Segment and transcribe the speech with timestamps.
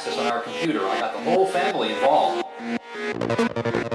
[0.00, 0.80] access on our computer.
[0.86, 3.89] I got the whole family involved.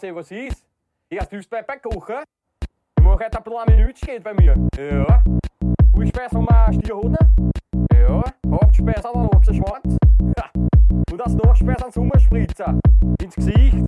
[0.00, 0.64] ser vocês.
[1.10, 2.22] E as duas vai pra coca.
[3.02, 4.54] Morrer tá pela minute, skate bei mir.
[4.78, 5.22] Ja.
[5.92, 7.18] Du späst nochmal Stierhunde.
[7.92, 8.22] Ja.
[8.50, 9.96] Habt späst an den Ochsenschwanz.
[10.38, 10.50] Ja.
[11.12, 12.78] Und das noch späst an Sommerspritzer.
[13.20, 13.84] Ins Gesicht.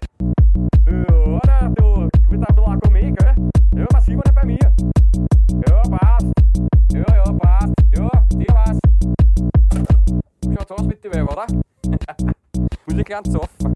[0.86, 2.08] Ja, da, du.
[2.28, 3.34] Mit der Black um mich, gell?
[3.74, 4.72] Ja, was sieht man denn bei mir?
[5.66, 6.26] Ja, passt.
[6.92, 7.72] Ja, ja, passt.
[7.96, 8.78] Ja, dir was.
[10.54, 11.46] Schaut's aus mit dir, oder?
[12.86, 13.72] Muss ich ganz offen.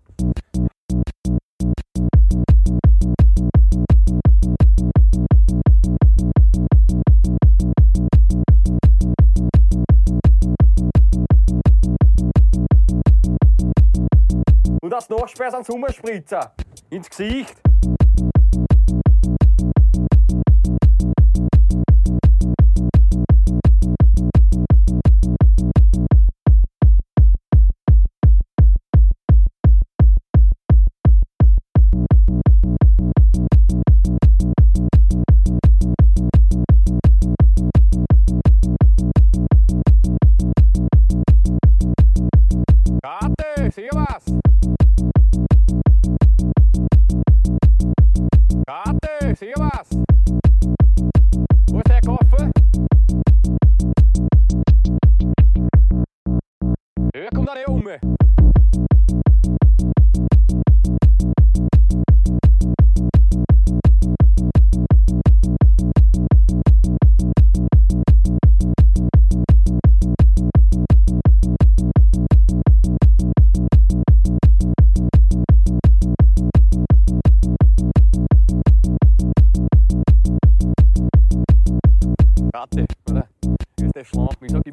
[15.07, 15.29] das noch
[15.93, 16.53] später.
[16.91, 17.66] Ins Gesicht.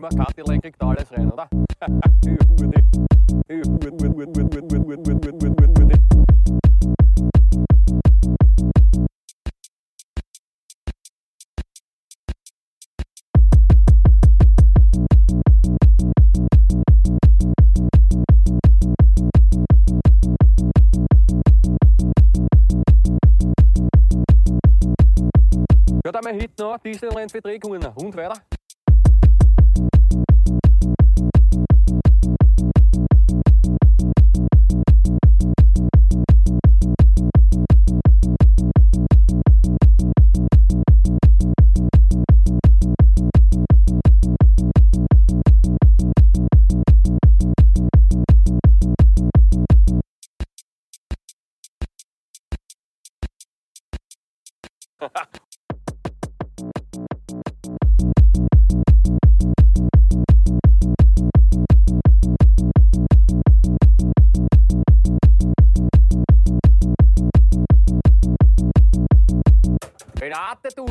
[0.03, 0.53] Uma Katila.
[26.05, 28.52] Ja, der med hit nå, diesel rent ved drikkehuden og hundvatter.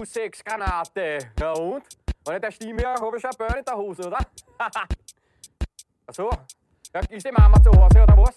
[0.04, 1.18] Sexgranate.
[1.38, 1.82] Ja und?
[2.24, 4.18] Wenn ich der Stimme höre, habe ich schon Burn in der Hose, oder?
[4.58, 6.30] Ach so.
[6.94, 8.36] Ja, ist die Mama zu Hause, oder was?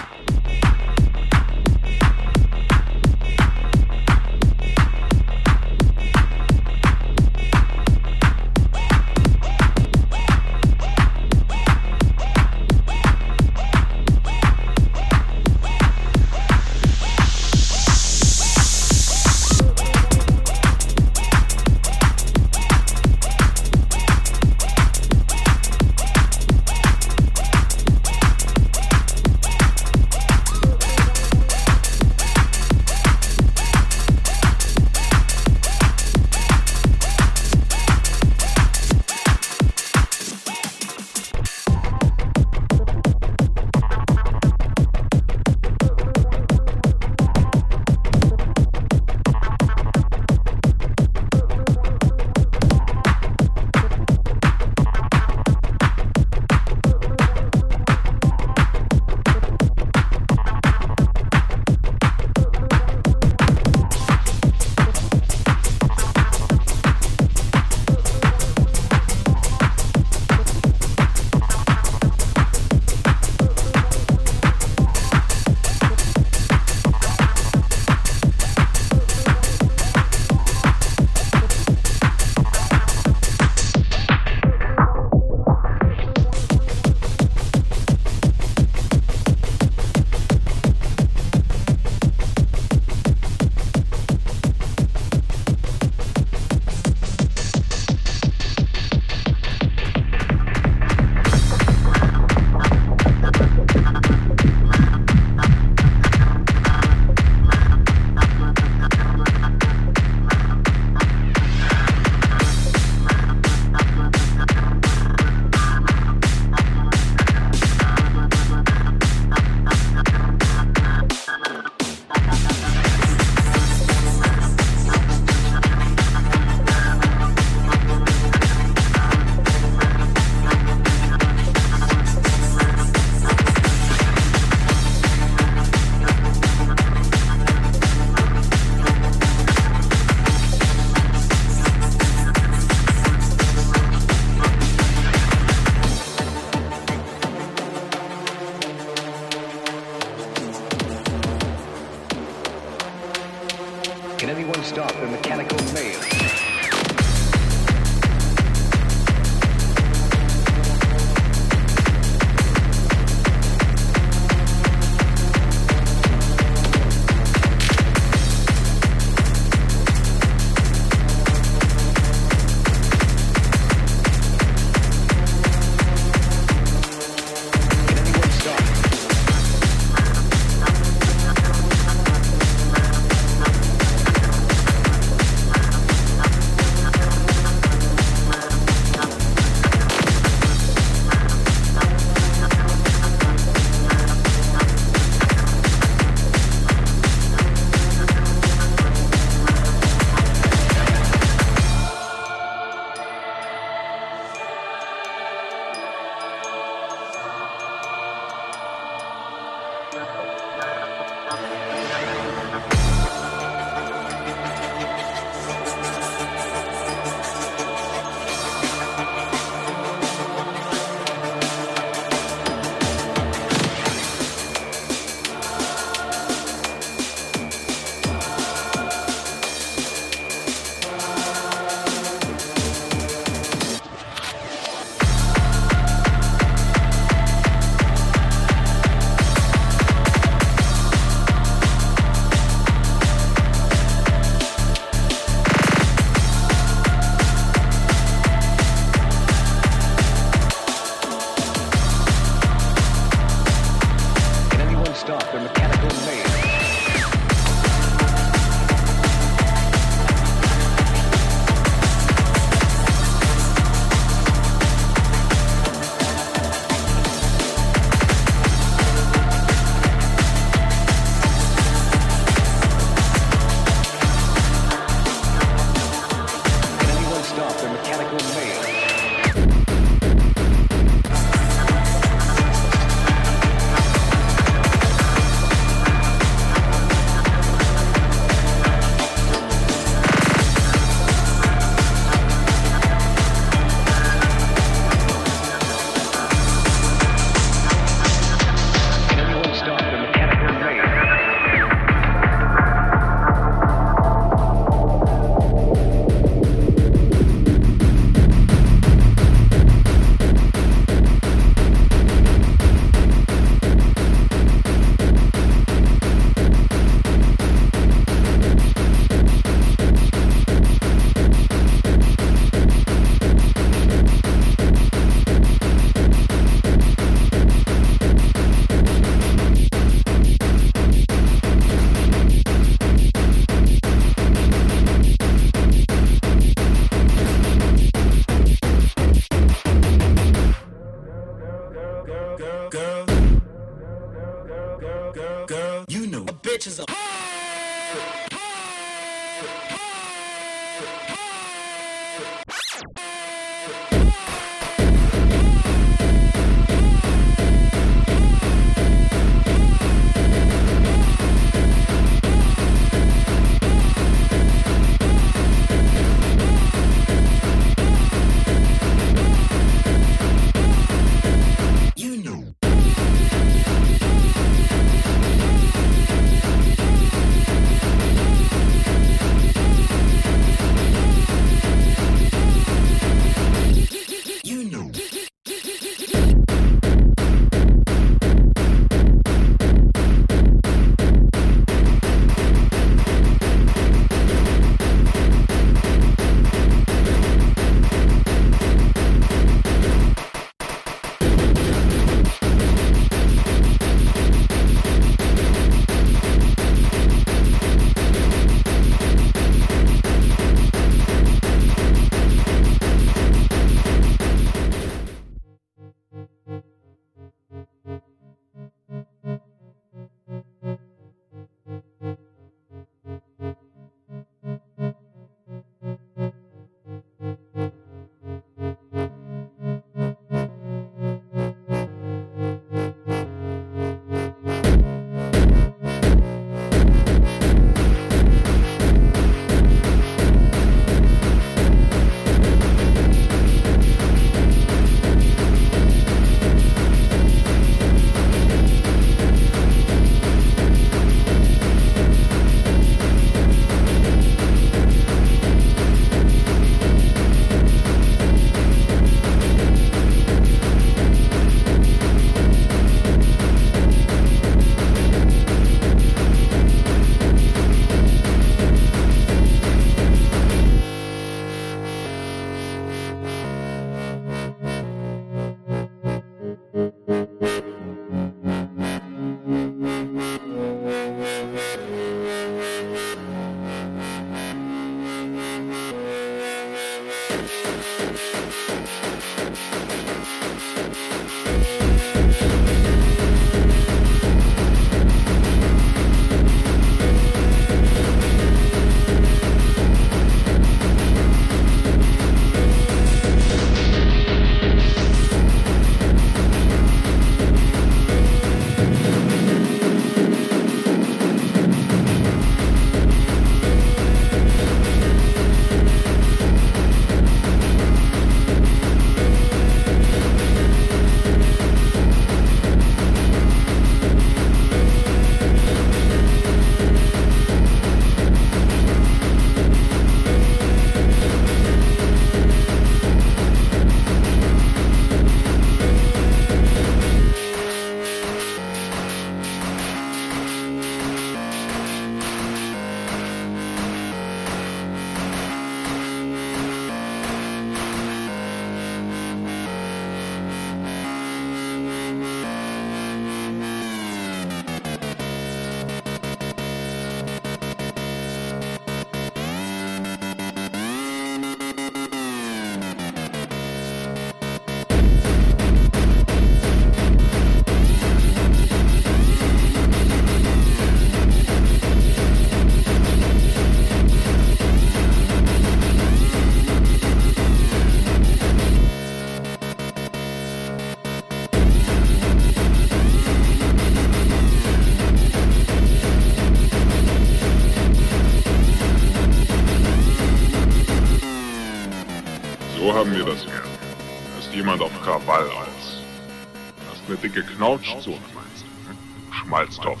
[597.58, 599.34] Knautschzone, meinst du?
[599.34, 600.00] Schmalztopf.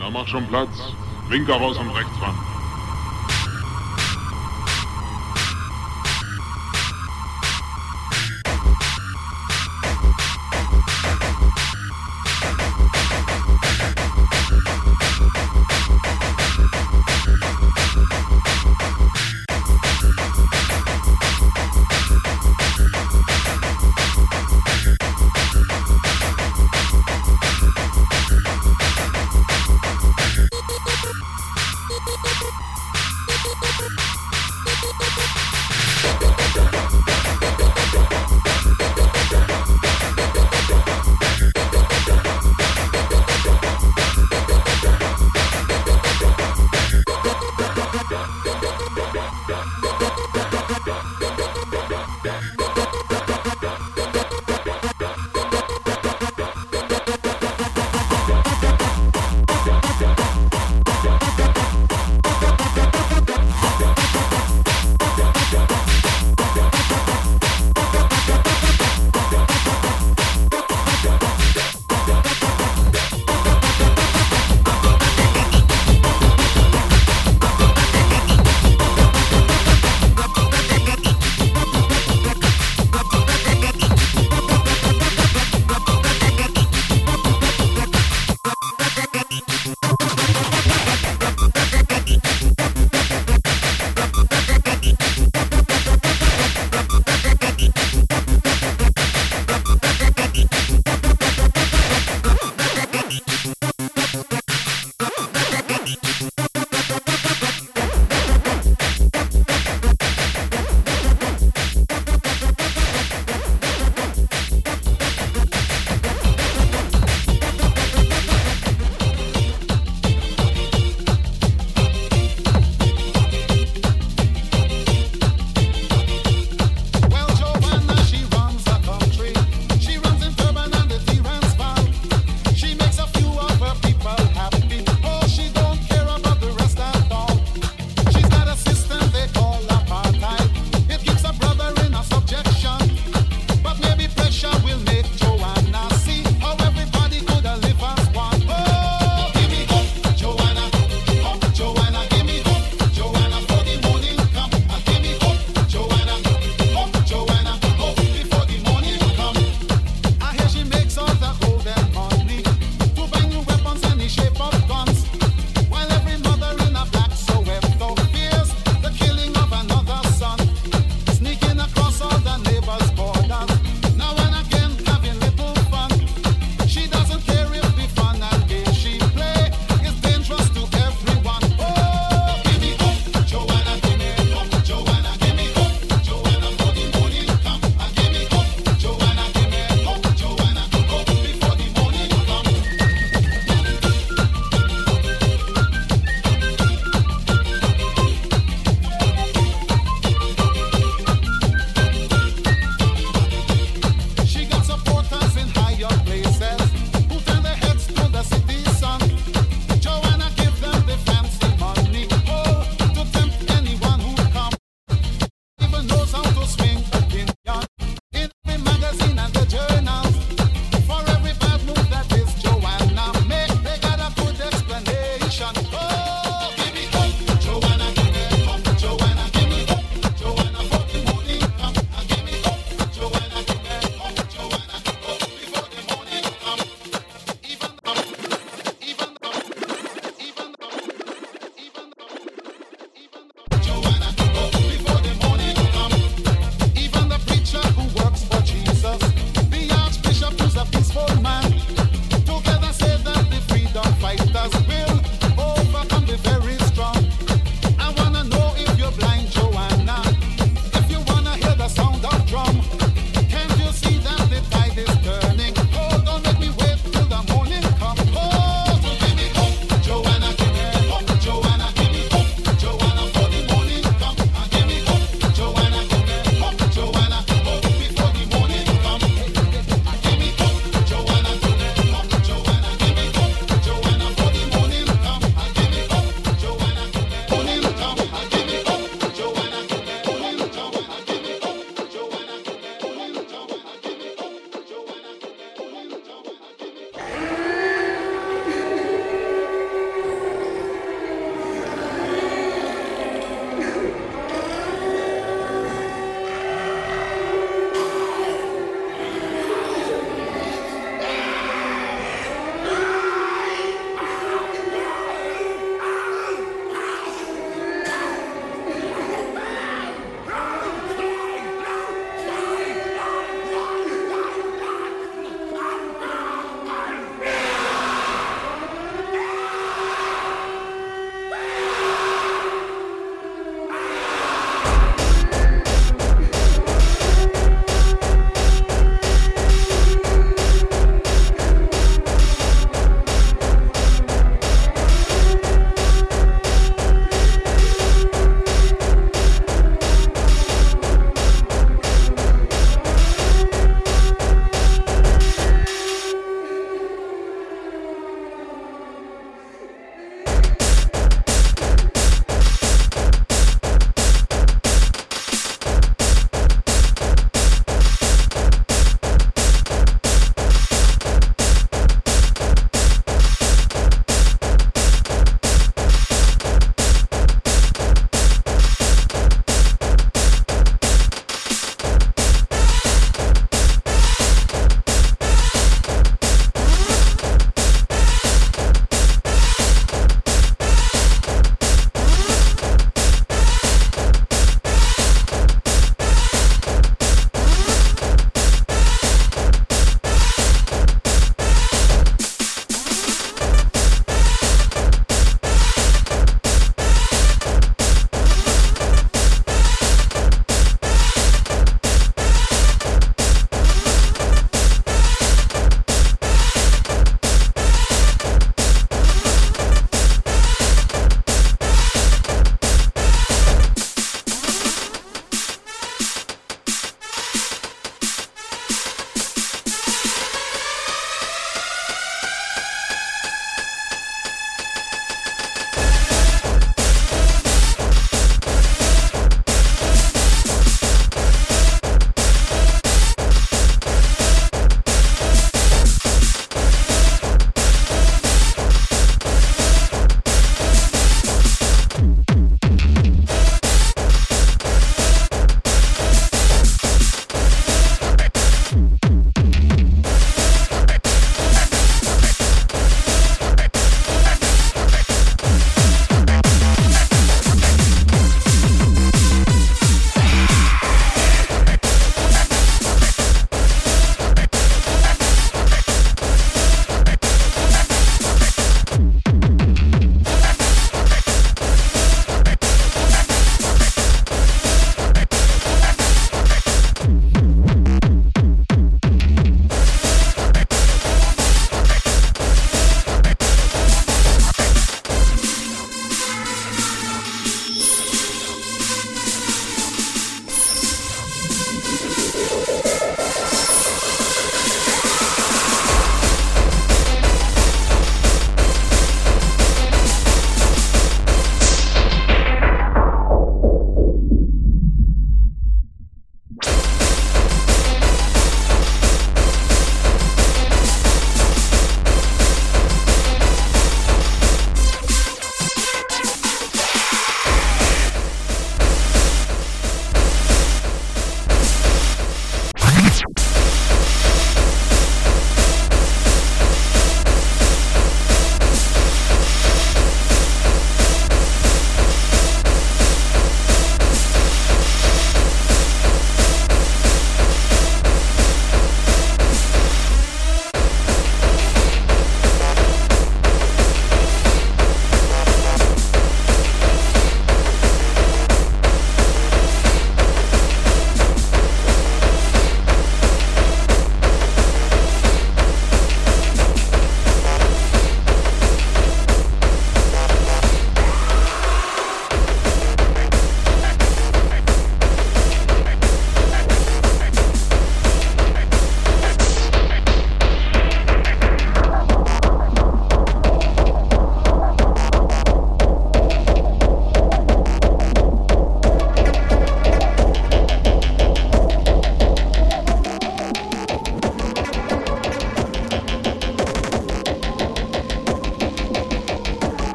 [0.00, 0.76] Na, mach schon Platz.
[1.28, 2.39] Winker raus am Rechtsrand.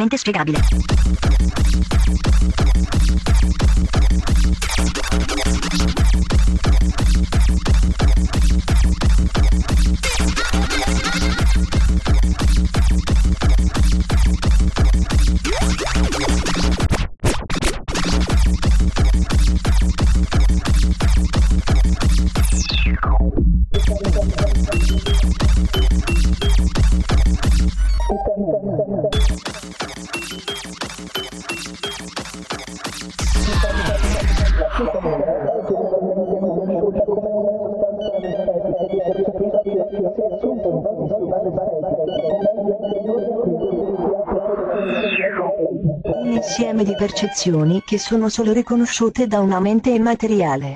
[0.00, 0.99] totalmente spiegabile.
[47.00, 50.74] percezioni che sono solo riconosciute da una mente immateriale.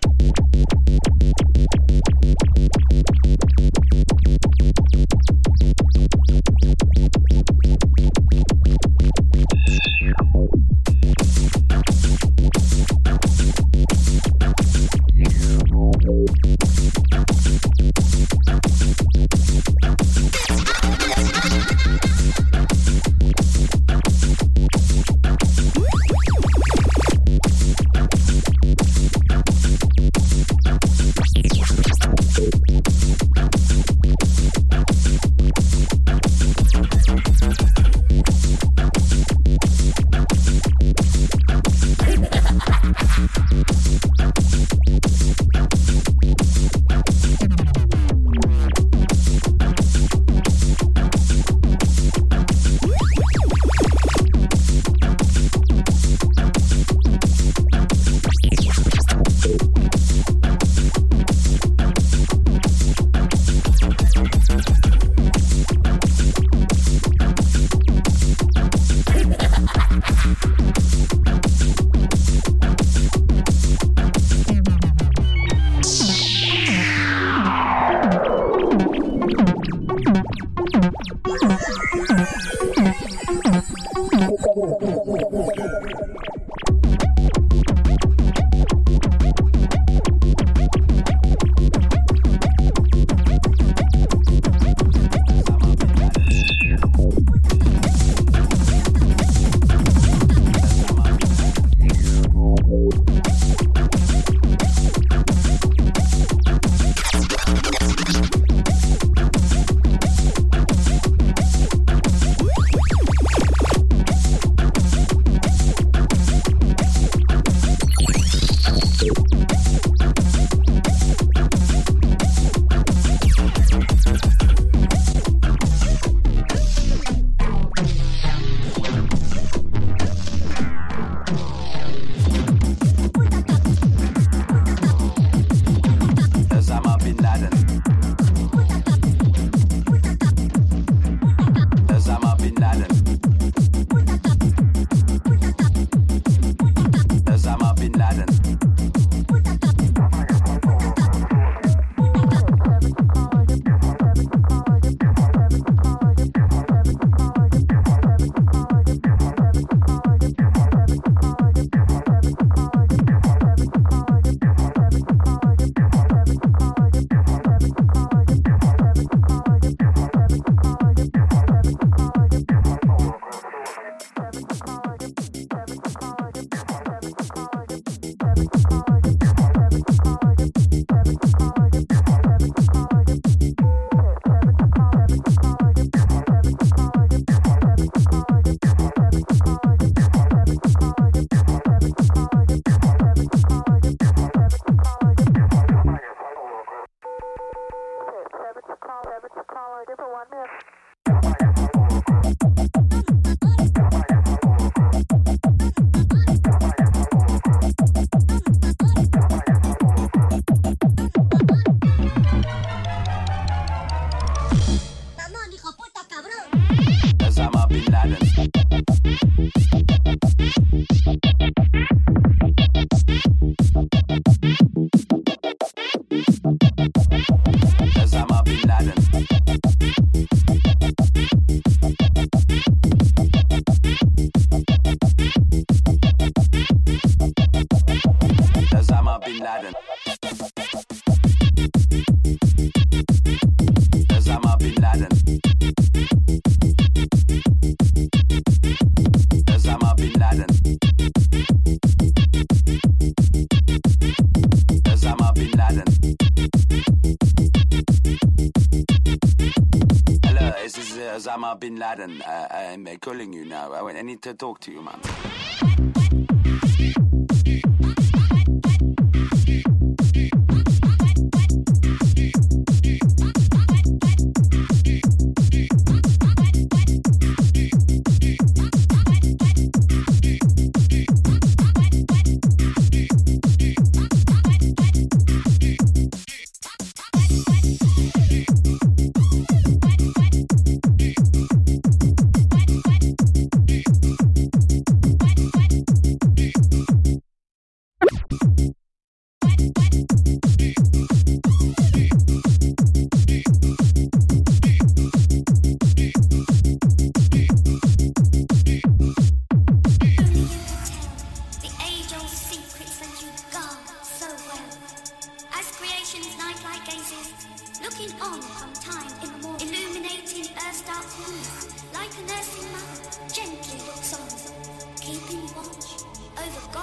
[261.24, 262.20] Osama bin Laden.
[262.20, 263.72] Uh, I'm uh, calling you now.
[263.72, 265.13] I, I need to talk to you, man.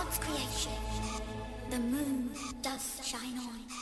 [0.03, 0.72] God's creation.
[1.69, 2.32] The moon
[2.64, 3.80] does shine on.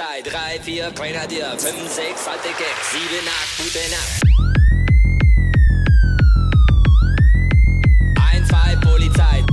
[0.00, 4.22] Polizei, 3, 4, Grenadier, 5, 6, alte Gags, 7, 8, gute Nacht.
[8.32, 9.49] 1, 2, Polizei.